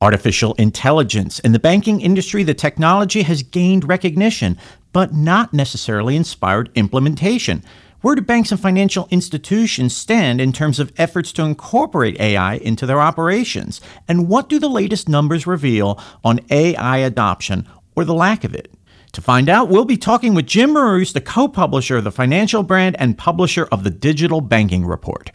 [0.00, 1.40] Artificial intelligence.
[1.40, 4.56] In the banking industry, the technology has gained recognition,
[4.92, 7.64] but not necessarily inspired implementation.
[8.00, 12.86] Where do banks and financial institutions stand in terms of efforts to incorporate AI into
[12.86, 13.80] their operations?
[14.06, 18.72] And what do the latest numbers reveal on AI adoption or the lack of it?
[19.14, 22.62] To find out, we'll be talking with Jim Marous, the co publisher of the financial
[22.62, 25.32] brand and publisher of the Digital Banking Report.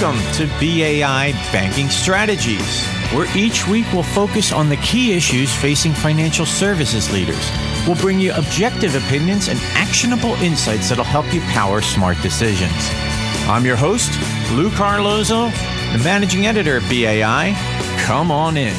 [0.00, 5.92] Welcome to BAI Banking Strategies, where each week we'll focus on the key issues facing
[5.92, 7.50] financial services leaders.
[7.84, 12.70] We'll bring you objective opinions and actionable insights that'll help you power smart decisions.
[13.48, 14.12] I'm your host,
[14.52, 15.46] Lou Carlozo,
[15.90, 17.54] the managing editor of BAI.
[18.04, 18.76] Come on in.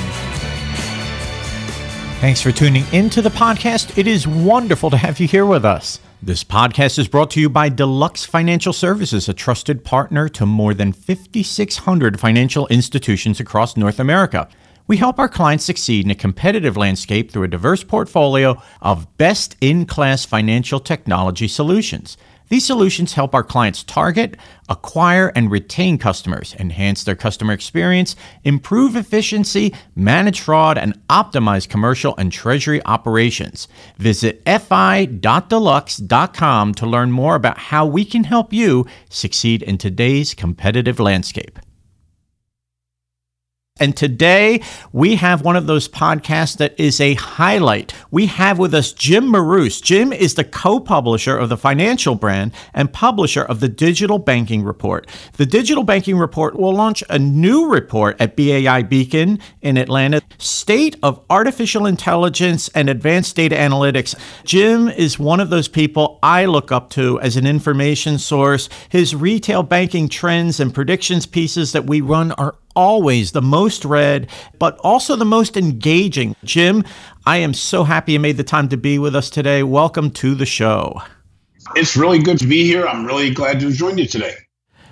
[2.22, 3.98] Thanks for tuning into the podcast.
[3.98, 6.00] It is wonderful to have you here with us.
[6.22, 10.74] This podcast is brought to you by Deluxe Financial Services, a trusted partner to more
[10.74, 14.50] than 5,600 financial institutions across North America.
[14.86, 19.56] We help our clients succeed in a competitive landscape through a diverse portfolio of best
[19.62, 22.18] in class financial technology solutions.
[22.50, 24.36] These solutions help our clients target,
[24.68, 32.16] acquire, and retain customers, enhance their customer experience, improve efficiency, manage fraud, and optimize commercial
[32.18, 33.68] and treasury operations.
[33.98, 41.00] Visit fi.deluxe.com to learn more about how we can help you succeed in today's competitive
[41.00, 41.60] landscape.
[43.80, 47.94] And today we have one of those podcasts that is a highlight.
[48.12, 49.80] We have with us Jim Marous.
[49.82, 54.64] Jim is the co publisher of the financial brand and publisher of the Digital Banking
[54.64, 55.08] Report.
[55.38, 60.98] The Digital Banking Report will launch a new report at BAI Beacon in Atlanta State
[61.02, 64.16] of Artificial Intelligence and Advanced Data Analytics.
[64.44, 68.70] Jim is one of those people I look up to as an information source.
[68.90, 74.30] His retail banking trends and predictions pieces that we run are always the most read,
[74.58, 76.36] but also the most engaging.
[76.44, 76.84] Jim,
[77.26, 79.64] I am so happy you made the time to be with us today.
[79.64, 81.02] Welcome to the show.
[81.76, 82.86] It's really good to be here.
[82.86, 84.34] I'm really glad to join you today.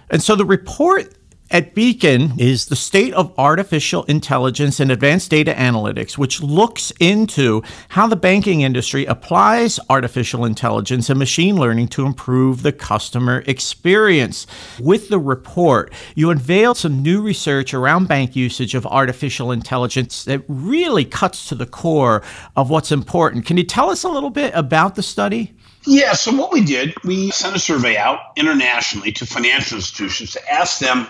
[0.09, 1.16] And so the report
[1.49, 7.63] at Beacon is the state of artificial intelligence and advanced data analytics, which looks into
[7.89, 14.45] how the banking industry applies artificial intelligence and machine learning to improve the customer experience.
[14.79, 20.43] With the report, you unveil some new research around bank usage of artificial intelligence that
[20.47, 22.23] really cuts to the core
[22.55, 23.45] of what's important.
[23.45, 25.53] Can you tell us a little bit about the study?
[25.85, 30.53] Yeah, so what we did, we sent a survey out internationally to financial institutions to
[30.53, 31.07] ask them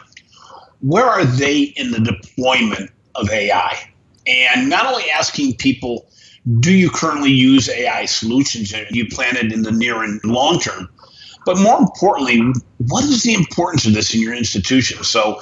[0.81, 3.77] where are they in the deployment of AI?
[4.27, 6.07] And not only asking people,
[6.59, 10.59] do you currently use AI solutions and you plan it in the near and long
[10.59, 10.89] term?
[11.45, 12.41] But more importantly,
[12.87, 15.03] what is the importance of this in your institution?
[15.03, 15.41] So,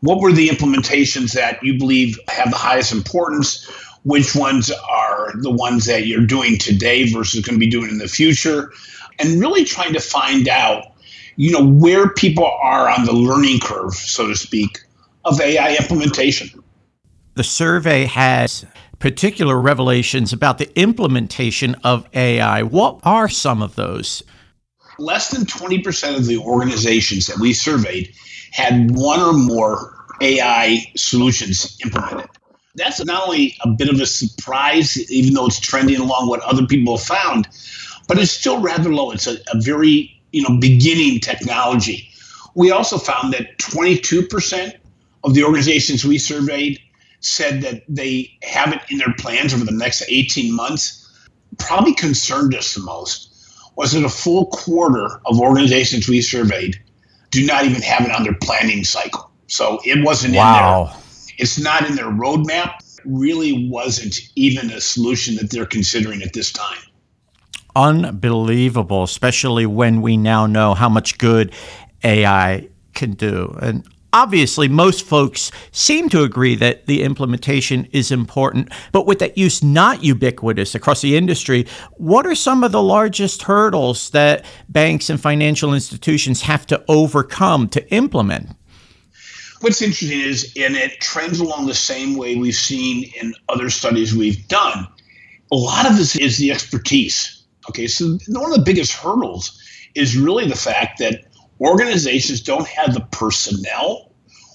[0.00, 3.66] what were the implementations that you believe have the highest importance?
[4.04, 7.98] Which ones are the ones that you're doing today versus going to be doing in
[7.98, 8.70] the future?
[9.18, 10.92] And really trying to find out
[11.36, 14.78] you know, where people are on the learning curve, so to speak,
[15.24, 16.62] of AI implementation.
[17.34, 18.64] The survey has
[18.98, 22.62] particular revelations about the implementation of AI.
[22.62, 24.22] What are some of those?
[24.98, 28.14] Less than 20% of the organizations that we surveyed
[28.52, 32.30] had one or more AI solutions implemented.
[32.76, 36.66] That's not only a bit of a surprise, even though it's trending along what other
[36.66, 37.48] people have found,
[38.08, 39.10] but it's still rather low.
[39.10, 42.10] It's a, a very you know beginning technology.
[42.54, 44.74] We also found that 22%
[45.24, 46.78] of the organizations we surveyed
[47.20, 51.10] said that they have it in their plans over the next 18 months.
[51.58, 53.32] Probably concerned us the most
[53.76, 56.78] was that a full quarter of organizations we surveyed
[57.30, 59.30] do not even have it on their planning cycle.
[59.46, 60.80] So it wasn't wow.
[60.80, 60.96] in there.
[61.38, 62.74] It's not in their roadmap.
[63.06, 66.85] Really wasn't even a solution that they're considering at this time
[67.76, 71.52] unbelievable, especially when we now know how much good
[72.02, 73.56] AI can do.
[73.60, 78.72] And obviously, most folks seem to agree that the implementation is important.
[78.92, 81.66] But with that use not ubiquitous across the industry,
[81.98, 87.68] what are some of the largest hurdles that banks and financial institutions have to overcome
[87.68, 88.48] to implement?
[89.60, 94.14] What's interesting is, and it trends along the same way we've seen in other studies
[94.14, 94.86] we've done,
[95.52, 97.35] a lot of this is the expertise
[97.68, 99.60] Okay, so one of the biggest hurdles
[99.94, 101.24] is really the fact that
[101.60, 104.12] organizations don't have the personnel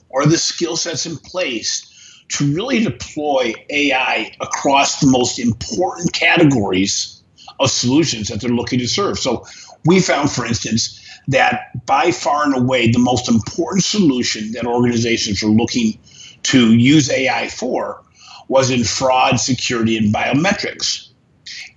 [0.10, 1.88] or the skill sets in place
[2.30, 7.24] to really deploy AI across the most important categories
[7.60, 9.20] of solutions that they're looking to serve.
[9.20, 9.46] So
[9.86, 10.98] we found, for instance,
[11.28, 16.00] that by far and away the most important solution that organizations are looking
[16.44, 18.04] to use AI for
[18.48, 21.11] was in fraud, security, and biometrics.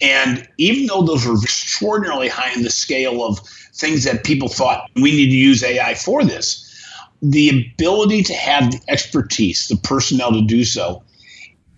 [0.01, 3.39] And even though those were extraordinarily high in the scale of
[3.75, 6.61] things that people thought we need to use AI for this,
[7.23, 11.03] the ability to have the expertise, the personnel to do so.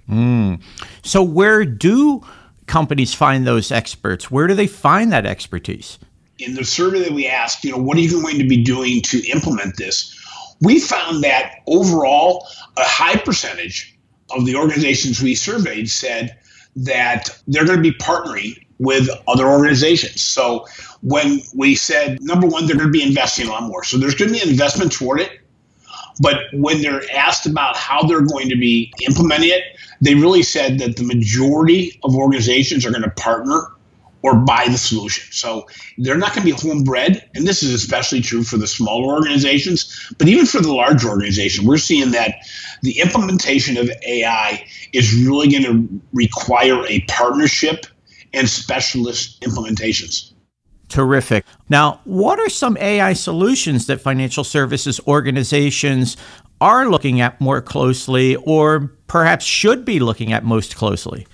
[0.08, 0.60] Mm.
[1.02, 2.24] So, where do
[2.66, 4.30] companies find those experts?
[4.30, 5.98] Where do they find that expertise?
[6.38, 9.00] In the survey that we asked, you know, what are you going to be doing
[9.02, 10.12] to implement this?
[10.60, 12.46] We found that overall,
[12.76, 13.96] a high percentage
[14.30, 16.38] of the organizations we surveyed said
[16.76, 20.23] that they're going to be partnering with other organizations.
[20.23, 20.67] So
[21.02, 23.84] when we said, number one, they're going to be investing a lot more.
[23.84, 25.40] So there's going to be investment toward it.
[26.20, 29.62] But when they're asked about how they're going to be implementing it,
[30.00, 33.73] they really said that the majority of organizations are going to partner
[34.26, 35.25] or buy the solution.
[35.31, 35.69] So
[35.99, 37.23] they're not going to be homebred.
[37.37, 41.64] And this is especially true for the smaller organizations, but even for the larger organization,
[41.64, 42.34] we're seeing that
[42.82, 47.87] the implementation of AI is really going to require a partnership
[48.32, 50.32] and specialist implementations.
[50.88, 51.44] Terrific.
[51.69, 56.17] Now, what are some AI solutions that financial services organizations
[56.61, 61.28] are looking at more closely or perhaps should be looking at most closely?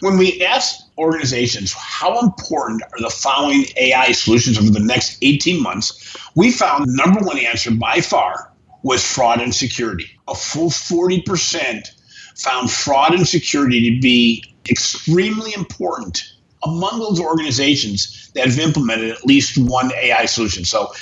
[0.00, 5.62] When we ask organizations how important are the following AI solutions over the next 18
[5.62, 8.52] months, we found the number one answer by far
[8.82, 10.06] was fraud and security.
[10.28, 11.88] A full 40%
[12.36, 16.22] found fraud and security to be extremely important
[16.64, 20.64] among those organizations that have implemented at least one AI solution.
[20.64, 20.92] So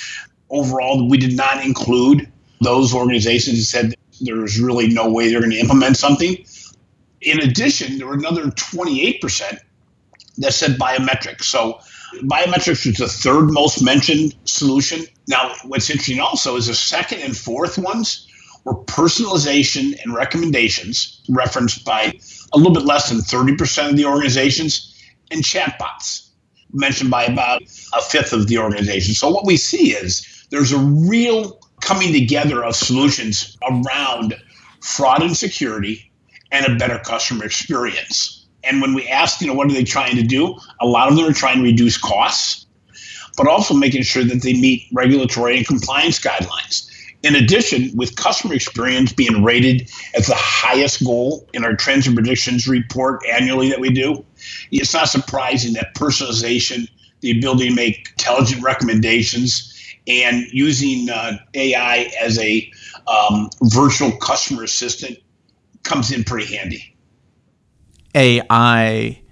[0.51, 2.31] overall, we did not include
[2.61, 6.45] those organizations that said there's really no way they're going to implement something.
[7.21, 9.59] In addition, there were another 28%
[10.39, 11.45] that said biometrics.
[11.45, 11.81] So
[12.23, 15.05] biometrics was the third most mentioned solution.
[15.27, 18.27] Now, what's interesting also is the second and fourth ones
[18.65, 22.13] were personalization and recommendations referenced by
[22.53, 24.95] a little bit less than 30% of the organizations
[25.31, 26.31] and chatbots
[26.73, 29.15] mentioned by about a fifth of the organization.
[29.15, 34.37] So what we see is there's a real coming together of solutions around
[34.81, 36.11] fraud and security
[36.51, 38.38] and a better customer experience.
[38.69, 40.57] And when we ask, you know, what are they trying to do?
[40.81, 42.67] A lot of them are trying to reduce costs,
[43.37, 46.85] but also making sure that they meet regulatory and compliance guidelines.
[47.25, 52.15] In addition, with customer experience being rated as the highest goal in our trends and
[52.15, 54.25] predictions report annually that we do,
[54.71, 56.89] it's not surprising that personalization,
[57.21, 59.75] the ability to make intelligent recommendations,
[60.07, 62.71] and using uh, AI as a
[63.09, 65.19] um, virtual customer assistant
[65.83, 66.95] comes in pretty handy.
[68.19, 69.23] AI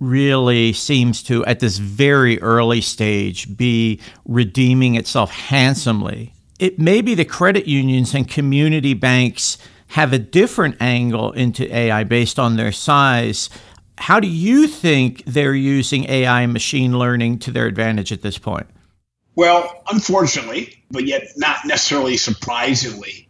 [0.00, 7.14] really seems to, at this very early stage, be redeeming itself handsomely it may be
[7.14, 12.72] the credit unions and community banks have a different angle into AI based on their
[12.72, 13.50] size.
[13.98, 18.38] How do you think they're using AI and machine learning to their advantage at this
[18.38, 18.66] point?
[19.36, 23.28] Well, unfortunately, but yet not necessarily surprisingly,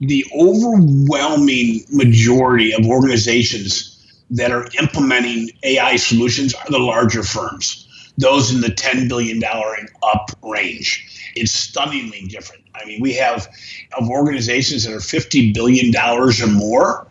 [0.00, 3.97] the overwhelming majority of organizations
[4.30, 7.88] that are implementing AI solutions are the larger firms,
[8.18, 11.08] those in the $10 billion and up range
[11.38, 12.64] it's stunningly different.
[12.74, 13.48] I mean, we have
[13.96, 17.06] of organizations that are $50 billion or more,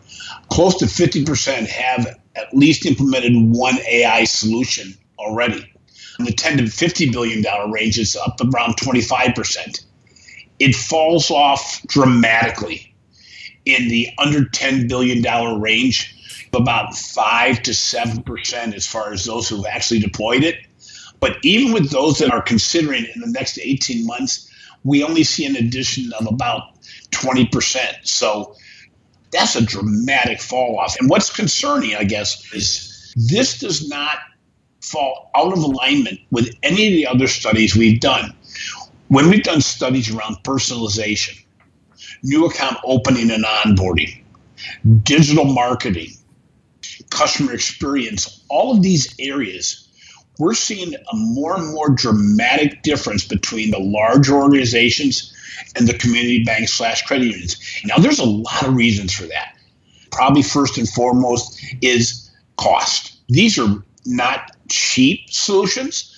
[0.50, 2.06] close to 50% have
[2.36, 5.72] at least implemented one AI solution already.
[6.18, 9.84] In the 10 to 50 billion dollar range is up around 25%.
[10.58, 12.94] It falls off dramatically
[13.64, 16.16] in the under 10 billion dollar range,
[16.54, 20.56] about 5 to 7% as far as those who've actually deployed it.
[21.20, 24.50] But even with those that are considering in the next 18 months,
[24.84, 26.62] we only see an addition of about
[27.10, 27.80] 20%.
[28.04, 28.54] So
[29.32, 30.96] that's a dramatic fall off.
[31.00, 34.18] And what's concerning, I guess, is this does not
[34.80, 38.34] fall out of alignment with any of the other studies we've done.
[39.08, 41.44] When we've done studies around personalization,
[42.22, 44.22] new account opening and onboarding,
[45.02, 46.10] digital marketing,
[47.10, 49.88] customer experience, all of these areas
[50.38, 55.34] we're seeing a more and more dramatic difference between the large organizations
[55.76, 57.56] and the community banks slash credit unions.
[57.84, 59.56] Now, there's a lot of reasons for that.
[60.10, 63.18] Probably first and foremost is cost.
[63.28, 66.14] These are not cheap solutions.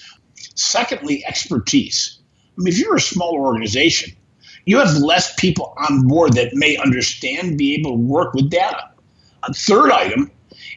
[0.54, 2.20] Secondly, expertise.
[2.58, 4.14] I mean, if you're a smaller organization,
[4.66, 8.90] you have less people on board that may understand, be able to work with data.
[9.44, 10.30] A third item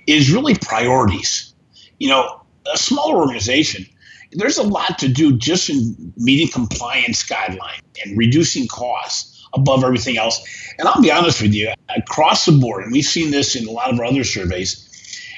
[0.07, 1.53] is really priorities.
[1.99, 3.85] You know, a smaller organization,
[4.31, 9.29] there's a lot to do just in meeting compliance guidelines and reducing costs.
[9.53, 10.41] above everything else.
[10.77, 13.71] And I'll be honest with you, across the board, and we've seen this in a
[13.71, 14.89] lot of our other surveys,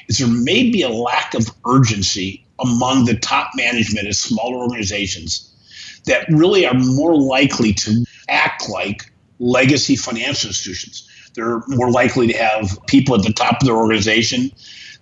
[0.08, 5.52] is there may be a lack of urgency among the top management of smaller organizations
[6.06, 11.08] that really are more likely to act like legacy financial institutions.
[11.36, 14.50] They're more likely to have people at the top of their organization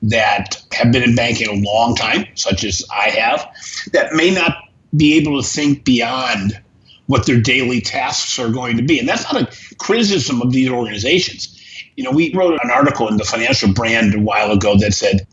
[0.02, 3.48] that have been in banking a long time, such as I have,
[3.92, 4.56] that may not
[4.94, 6.60] be able to think beyond
[7.06, 8.98] what their daily tasks are going to be.
[8.98, 11.58] And that's not a criticism of these organizations.
[11.96, 15.26] You know, we wrote an article in the financial brand a while ago that said,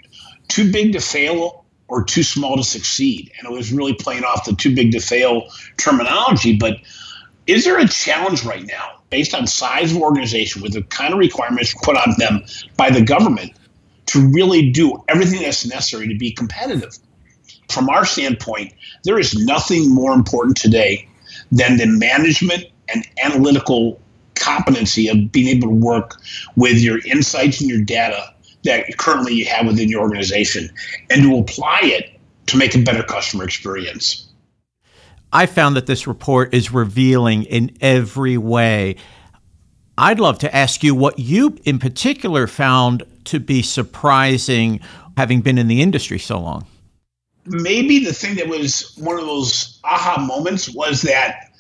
[0.48, 3.32] too big to fail or too small to succeed.
[3.38, 6.56] And it was really playing off the too big to fail terminology.
[6.56, 6.76] But
[7.52, 11.20] is there a challenge right now based on size of organization with the kind of
[11.20, 12.44] requirements put on them
[12.78, 13.52] by the government
[14.06, 16.98] to really do everything that's necessary to be competitive?
[17.70, 21.08] From our standpoint, there is nothing more important today
[21.52, 24.00] than the management and analytical
[24.36, 26.16] competency of being able to work
[26.56, 30.70] with your insights and your data that currently you have within your organization
[31.10, 34.31] and to apply it to make a better customer experience.
[35.34, 38.98] I found that this report is revealing in every way.
[39.98, 44.80] I'd love to ask you what you in particular found to be surprising
[45.18, 46.66] having been in the industry so long.
[47.46, 51.52] Maybe the thing that was one of those aha moments was that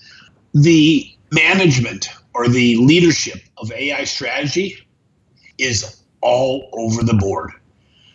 [0.54, 4.78] the management or the leadership of AI strategy
[5.58, 7.51] is all over the board.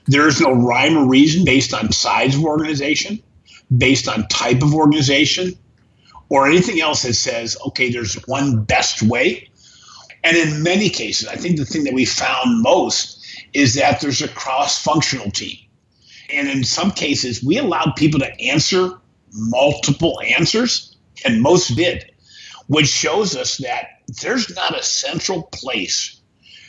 [0.07, 3.23] There's no rhyme or reason based on size of organization,
[3.77, 5.53] based on type of organization,
[6.29, 9.49] or anything else that says, okay, there's one best way.
[10.25, 14.23] And in many cases, I think the thing that we found most is that there's
[14.23, 15.57] a cross functional team.
[16.33, 18.99] And in some cases, we allowed people to answer
[19.33, 22.11] multiple answers, and most did,
[22.67, 26.21] which shows us that there's not a central place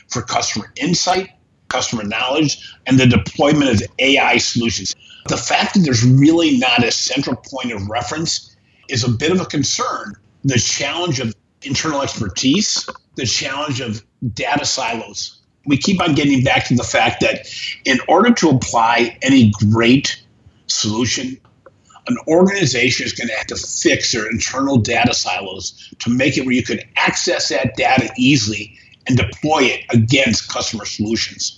[0.08, 1.30] for customer insight,
[1.68, 4.94] customer knowledge, and the deployment of AI solutions.
[5.26, 8.56] The fact that there's really not a central point of reference
[8.88, 10.14] is a bit of a concern.
[10.44, 15.40] The challenge of internal expertise, the challenge of data silos.
[15.66, 17.46] We keep on getting back to the fact that
[17.84, 20.22] in order to apply any great
[20.66, 21.38] solution,
[22.06, 26.46] an organization is going to have to fix their internal data silos to make it
[26.46, 31.57] where you can access that data easily and deploy it against customer solutions.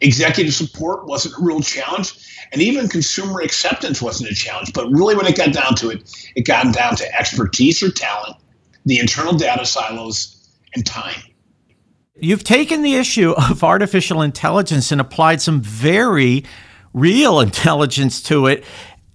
[0.00, 2.12] Executive support wasn't a real challenge,
[2.52, 4.72] and even consumer acceptance wasn't a challenge.
[4.72, 8.36] But really, when it got down to it, it got down to expertise or talent,
[8.86, 10.34] the internal data silos,
[10.74, 11.20] and time.
[12.20, 16.44] You've taken the issue of artificial intelligence and applied some very
[16.92, 18.64] real intelligence to it.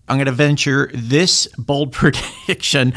[0.08, 2.94] I'm going to venture this bold prediction.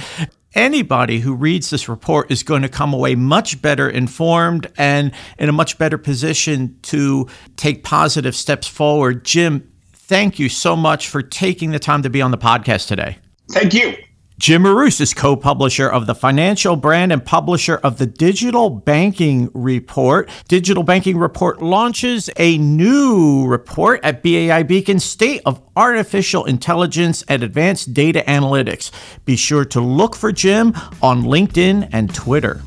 [0.56, 5.50] Anybody who reads this report is going to come away much better informed and in
[5.50, 9.22] a much better position to take positive steps forward.
[9.22, 13.18] Jim, thank you so much for taking the time to be on the podcast today.
[13.50, 13.96] Thank you.
[14.38, 19.50] Jim Marous is co publisher of the financial brand and publisher of the Digital Banking
[19.54, 20.28] Report.
[20.46, 27.42] Digital Banking Report launches a new report at BAI Beacon State of Artificial Intelligence and
[27.42, 28.90] Advanced Data Analytics.
[29.24, 32.60] Be sure to look for Jim on LinkedIn and Twitter.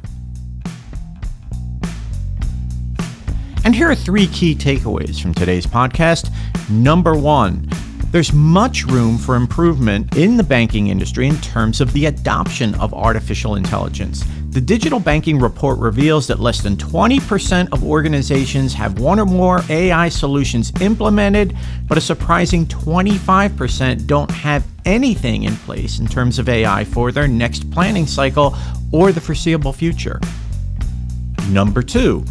[3.63, 6.31] And here are three key takeaways from today's podcast.
[6.71, 7.69] Number one,
[8.11, 12.93] there's much room for improvement in the banking industry in terms of the adoption of
[12.93, 14.23] artificial intelligence.
[14.49, 19.61] The Digital Banking Report reveals that less than 20% of organizations have one or more
[19.69, 21.55] AI solutions implemented,
[21.87, 27.27] but a surprising 25% don't have anything in place in terms of AI for their
[27.27, 28.55] next planning cycle
[28.91, 30.19] or the foreseeable future.
[31.49, 32.25] Number two,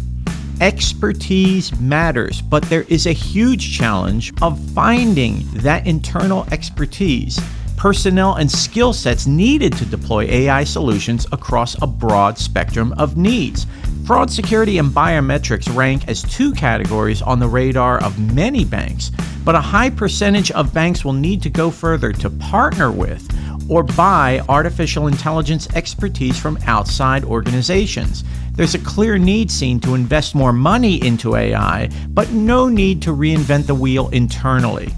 [0.61, 7.39] expertise matters, but there is a huge challenge of finding that internal expertise,
[7.77, 13.65] personnel, and skill sets needed to deploy AI solutions across a broad spectrum of needs.
[14.05, 19.11] Fraud security and biometrics rank as two categories on the radar of many banks,
[19.45, 23.27] but a high percentage of banks will need to go further to partner with
[23.69, 28.23] or buy artificial intelligence expertise from outside organizations.
[28.53, 33.11] There's a clear need seen to invest more money into AI, but no need to
[33.11, 34.89] reinvent the wheel internally.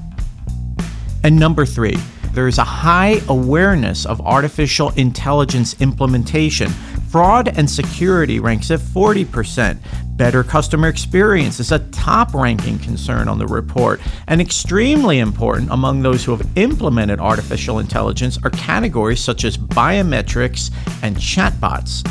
[1.23, 1.97] And number three,
[2.33, 6.71] there is a high awareness of artificial intelligence implementation.
[7.11, 9.77] Fraud and security ranks at 40%.
[10.15, 13.99] Better customer experience is a top ranking concern on the report.
[14.27, 20.71] And extremely important among those who have implemented artificial intelligence are categories such as biometrics
[21.03, 22.01] and chatbots.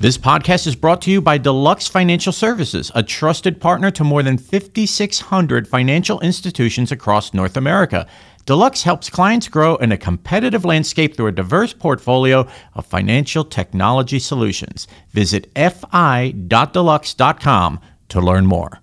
[0.00, 4.22] This podcast is brought to you by Deluxe Financial Services, a trusted partner to more
[4.22, 8.06] than 5,600 financial institutions across North America.
[8.46, 14.18] Deluxe helps clients grow in a competitive landscape through a diverse portfolio of financial technology
[14.18, 14.88] solutions.
[15.10, 18.80] Visit fi.deluxe.com to learn more.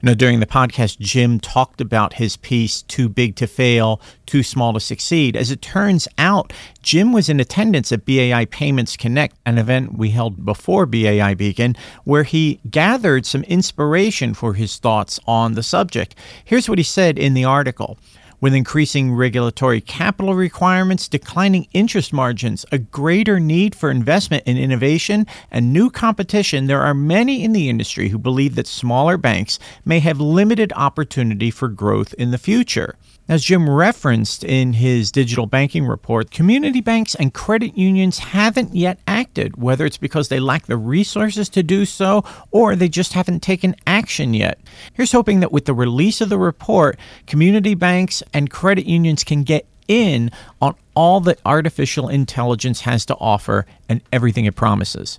[0.00, 4.72] Now, during the podcast, Jim talked about his piece, Too Big to Fail, Too Small
[4.74, 5.36] to Succeed.
[5.36, 6.52] As it turns out,
[6.82, 11.74] Jim was in attendance at BAI Payments Connect, an event we held before BAI Beacon,
[12.04, 16.14] where he gathered some inspiration for his thoughts on the subject.
[16.44, 17.98] Here's what he said in the article
[18.40, 25.26] with increasing regulatory capital requirements, declining interest margins, a greater need for investment in innovation,
[25.50, 30.00] and new competition, there are many in the industry who believe that smaller banks may
[30.00, 32.96] have limited opportunity for growth in the future.
[33.28, 39.00] As Jim referenced in his digital banking report, community banks and credit unions haven't yet
[39.06, 43.42] acted, whether it's because they lack the resources to do so or they just haven't
[43.42, 44.58] taken action yet.
[44.94, 49.42] Here's hoping that with the release of the report, community banks and credit unions can
[49.42, 50.30] get in
[50.62, 55.18] on all that artificial intelligence has to offer and everything it promises.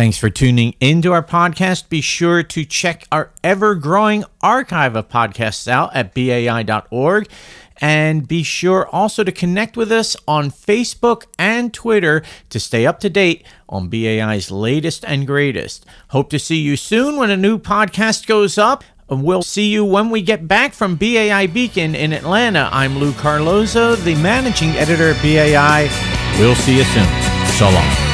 [0.00, 1.90] Thanks for tuning into our podcast.
[1.90, 7.28] Be sure to check our ever growing archive of podcasts out at bai.org.
[7.82, 13.00] And be sure also to connect with us on Facebook and Twitter to stay up
[13.00, 15.84] to date on BAI's latest and greatest.
[16.08, 18.82] Hope to see you soon when a new podcast goes up.
[19.10, 22.70] We'll see you when we get back from BAI Beacon in Atlanta.
[22.72, 25.90] I'm Lou Carlozo, the managing editor of BAI.
[26.38, 27.06] We'll see you soon.
[27.58, 28.09] So long.